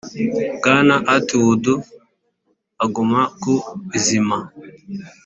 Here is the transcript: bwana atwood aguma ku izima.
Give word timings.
bwana 0.55 0.95
atwood 1.15 1.63
aguma 2.85 3.21
ku 3.41 3.53
izima. 3.97 4.37